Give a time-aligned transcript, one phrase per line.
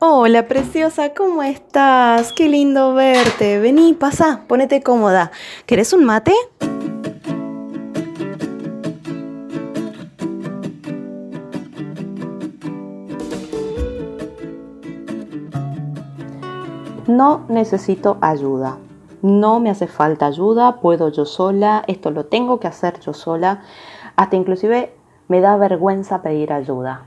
[0.00, 2.32] Hola, preciosa, ¿cómo estás?
[2.32, 3.60] Qué lindo verte.
[3.60, 5.30] Vení, pasa, ponete cómoda.
[5.66, 6.32] ¿Querés un mate?
[17.06, 18.78] No necesito ayuda.
[19.22, 23.62] No me hace falta ayuda, puedo yo sola, esto lo tengo que hacer yo sola.
[24.16, 24.92] Hasta inclusive
[25.28, 27.04] me da vergüenza pedir ayuda.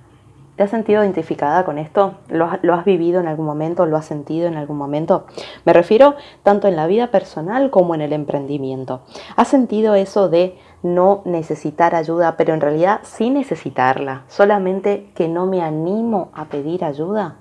[0.58, 2.16] ¿Te has sentido identificada con esto?
[2.30, 3.86] ¿Lo has, vivido en algún momento?
[3.86, 5.28] ¿Lo has sentido en algún momento?
[5.66, 9.02] Me refiero tanto en la vida personal como en el emprendimiento.
[9.36, 14.24] ¿Has sentido eso de no necesitar ayuda, pero en realidad sí necesitarla?
[14.30, 17.36] Solamente que no me animo a pedir ayuda.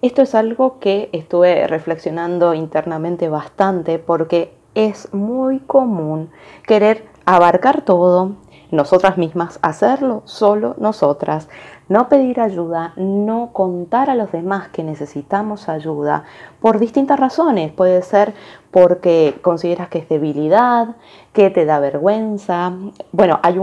[0.00, 6.30] Esto es algo que estuve reflexionando internamente bastante porque es muy común
[6.66, 8.36] querer abarcar todo,
[8.70, 11.48] nosotras mismas, hacerlo solo nosotras,
[11.88, 16.24] no pedir ayuda, no contar a los demás que necesitamos ayuda
[16.60, 17.72] por distintas razones.
[17.72, 18.34] Puede ser
[18.70, 20.96] porque consideras que es debilidad,
[21.32, 22.72] que te da vergüenza.
[23.12, 23.58] Bueno, hay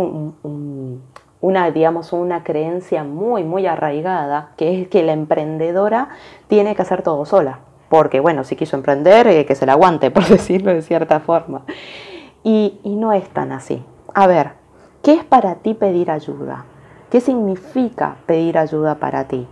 [1.42, 6.10] una, digamos, una creencia muy, muy arraigada, que es que la emprendedora
[6.48, 7.60] tiene que hacer todo sola.
[7.90, 11.64] Porque, bueno, si quiso emprender, eh, que se la aguante, por decirlo de cierta forma.
[12.44, 13.84] y no es tan así.
[14.14, 14.52] A ver,
[15.02, 16.66] ¿qué es para ti pedir ayuda?
[17.14, 19.46] ¿Qué significa pedir ayuda para ti?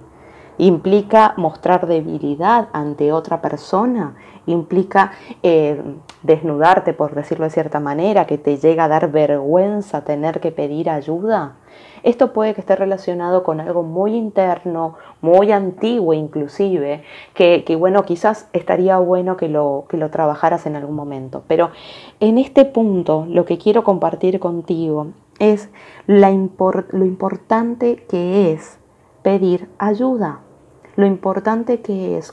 [0.58, 4.16] ¿Implica mostrar debilidad ante otra persona?
[4.48, 5.12] ¿Implica
[5.44, 5.80] eh,
[6.24, 10.90] desnudarte, por decirlo de cierta manera, que te llega a dar vergüenza tener que pedir
[10.90, 11.58] ayuda?
[12.02, 17.04] Esto puede que esté relacionado con algo muy interno, muy antiguo inclusive,
[17.36, 21.44] que, que, bueno, quizás estaría bueno que lo, que lo trabajaras en algún momento.
[21.48, 21.70] Pero
[22.20, 25.10] en este punto lo que quiero compartir contigo
[25.42, 25.70] es
[26.08, 26.30] lo
[27.04, 28.78] importante que es
[29.24, 30.42] pedir ayuda,
[30.96, 32.32] lo importante que es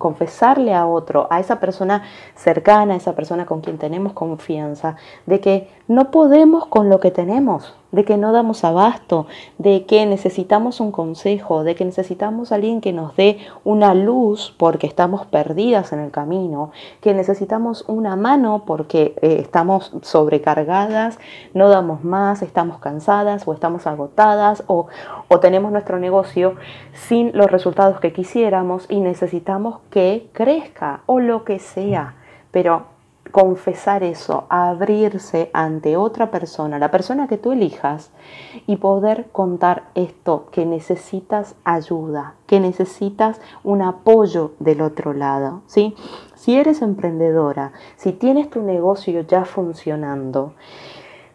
[0.00, 2.02] confesarle a otro, a esa persona
[2.34, 7.10] cercana, a esa persona con quien tenemos confianza, de que no podemos con lo que
[7.10, 9.26] tenemos, de que no damos abasto,
[9.58, 14.54] de que necesitamos un consejo, de que necesitamos a alguien que nos dé una luz
[14.56, 16.70] porque estamos perdidas en el camino,
[17.00, 21.18] que necesitamos una mano porque eh, estamos sobrecargadas,
[21.54, 24.86] no damos más, estamos cansadas o estamos agotadas o,
[25.28, 26.54] o tenemos nuestro negocio
[26.92, 32.14] sin los resultados que quisiéramos y necesitamos que crezca o lo que sea.
[32.50, 32.86] Pero
[33.30, 38.10] confesar eso, abrirse ante otra persona, la persona que tú elijas,
[38.66, 45.62] y poder contar esto, que necesitas ayuda, que necesitas un apoyo del otro lado.
[45.66, 45.94] ¿sí?
[46.34, 50.54] Si eres emprendedora, si tienes tu negocio ya funcionando,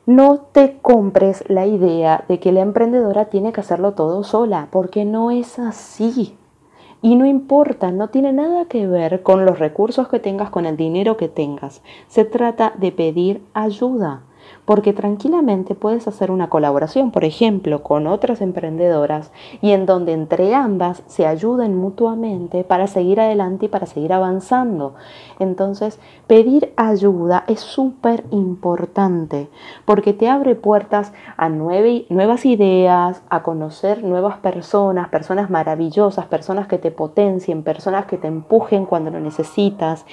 [0.06, 5.04] no te compres la idea de que la emprendedora tiene que hacerlo todo sola, porque
[5.04, 6.38] no es así.
[7.02, 10.78] Y no importa, no tiene nada que ver con los recursos que tengas, con el
[10.78, 11.82] dinero que tengas.
[12.08, 14.24] Se trata de pedir ayuda
[14.66, 20.56] porque tranquilamente puedes hacer una colaboración, por ejemplo, con otras emprendedoras y en donde entre
[20.56, 24.96] ambas se ayuden mutuamente para seguir adelante y para seguir avanzando.
[25.40, 29.50] Entonces, pedir ayuda es súper importante
[29.86, 36.78] porque te abre puertas a nuevas ideas, a conocer nuevas personas, personas maravillosas, personas que
[36.78, 40.06] te potencien, personas que te empujen cuando lo necesitas,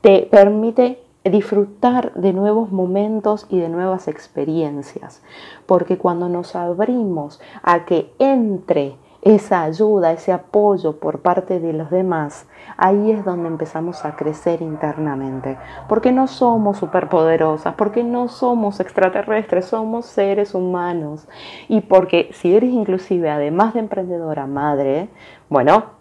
[0.00, 5.22] te permite disfrutar de nuevos momentos y de nuevas experiencias,
[5.66, 11.90] porque cuando nos abrimos a que entre esa ayuda, ese apoyo por parte de los
[11.90, 12.46] demás,
[12.76, 15.58] ahí es donde empezamos a crecer internamente.
[15.88, 21.26] Porque no somos superpoderosas, porque no somos extraterrestres, somos seres humanos.
[21.68, 25.08] Y porque si eres inclusive, además de emprendedora, madre,
[25.48, 25.97] bueno,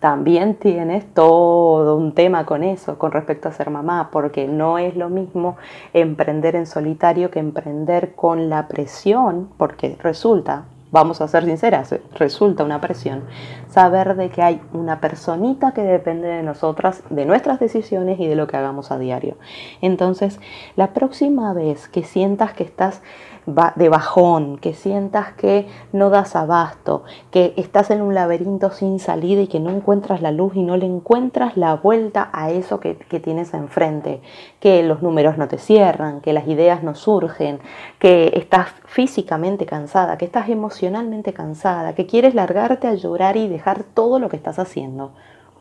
[0.00, 4.96] también tienes todo un tema con eso, con respecto a ser mamá, porque no es
[4.96, 5.56] lo mismo
[5.92, 12.64] emprender en solitario que emprender con la presión, porque resulta, vamos a ser sinceras, resulta
[12.64, 13.24] una presión
[13.68, 18.34] saber de que hay una personita que depende de nosotras, de nuestras decisiones y de
[18.34, 19.36] lo que hagamos a diario.
[19.80, 20.40] Entonces,
[20.76, 23.02] la próxima vez que sientas que estás
[23.46, 29.42] de bajón, que sientas que no das abasto, que estás en un laberinto sin salida
[29.42, 32.96] y que no encuentras la luz y no le encuentras la vuelta a eso que,
[32.96, 34.20] que tienes enfrente,
[34.60, 37.60] que los números no te cierran, que las ideas no surgen,
[37.98, 43.82] que estás físicamente cansada, que estás emocionalmente cansada, que quieres largarte a llorar y dejar
[43.82, 45.12] todo lo que estás haciendo.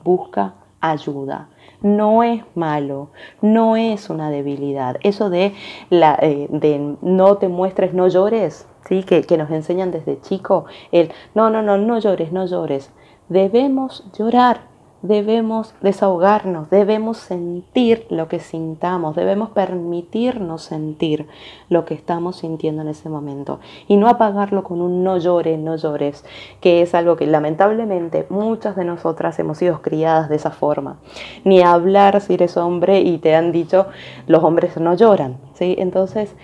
[0.03, 1.49] Busca ayuda
[1.81, 3.09] no es malo,
[3.41, 4.97] no es una debilidad.
[5.03, 5.53] Eso de,
[5.89, 9.03] la, eh, de no te muestres, no llores, ¿sí?
[9.03, 12.91] Que, que, nos enseñan desde chico, el no, no, no, no llores, no llores.
[13.29, 14.61] debemos llorar,
[15.01, 21.27] debemos desahogarnos, debemos sentir lo que sintamos, debemos permitirnos sentir
[21.69, 25.75] lo que estamos sintiendo en ese momento y no apagarlo con un no llores, no
[25.75, 26.25] llores,
[26.61, 30.97] que es algo que lamentablemente muchas de nosotras hemos sido criadas de esa forma.
[31.43, 33.87] Ni hablar si eres hombre y te han dicho
[34.27, 35.75] los hombres no lloran, ¿sí?
[35.77, 36.35] Entonces,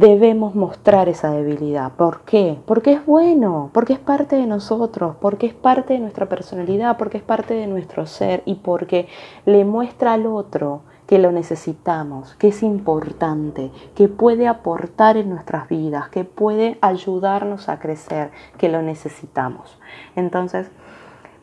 [0.00, 1.92] debemos mostrar esa debilidad.
[1.92, 2.56] ¿Por qué?
[2.64, 7.18] Porque es bueno, porque es parte de nosotros, porque es parte de nuestra personalidad, porque
[7.18, 9.08] es parte de nuestro ser y porque
[9.44, 15.68] le muestra al otro que lo necesitamos, que es importante, que puede aportar en nuestras
[15.68, 19.78] vidas, que puede ayudarnos a crecer, que lo necesitamos.
[20.16, 20.70] Entonces,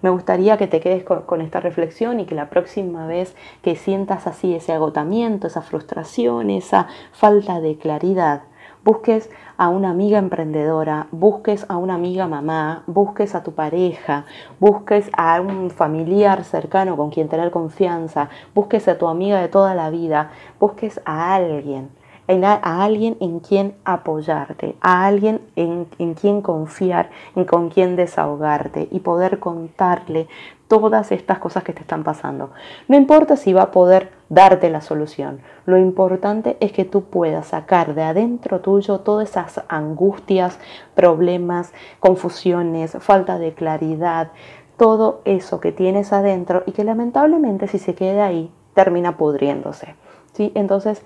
[0.02, 4.28] me gustaría que te quedes con, esta reflexión y que la próxima vez que sientas
[4.28, 8.44] así ese agotamiento, esa frustración, esa falta de claridad,
[8.88, 14.24] busques a una amiga emprendedora, busques a una amiga mamá, busques a tu pareja,
[14.62, 19.76] busques a un familiar cercano con quien tener confianza, busques a tu amiga de toda
[19.76, 21.90] la vida, busques a alguien
[22.30, 28.90] a alguien en quien apoyarte, a alguien en, en quien confiar, en con quien desahogarte
[28.92, 30.28] y poder contarle
[30.68, 32.52] todas estas cosas que te están pasando.
[32.88, 37.48] No importa si va a poder darte la solución, lo importante es que tú puedas
[37.48, 40.60] sacar de adentro tuyo todas esas angustias,
[40.96, 44.32] problemas, confusiones, falta de claridad,
[44.78, 49.96] todo eso que tienes adentro y que lamentablemente si se queda ahí termina pudriéndose.
[50.34, 50.52] ¿sí?
[50.54, 51.02] Entonces,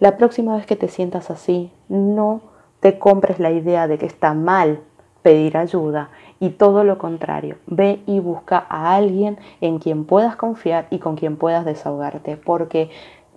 [0.00, 2.40] la próxima vez que te sientas así, no
[2.80, 4.80] te compres la idea de que está mal
[5.22, 6.10] pedir ayuda
[6.40, 11.16] y todo lo contrario, ve y busca a alguien en quien puedas confiar y con
[11.16, 12.90] quien puedas desahogarte, porque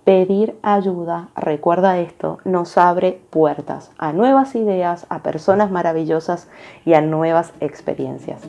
[0.04, 6.48] pedir ayuda, recuerda esto, nos abre puertas a nuevas ideas, a personas maravillosas
[6.84, 8.48] y a nuevas experiencias.